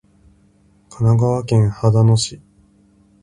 [0.89, 2.41] 神奈川県秦野市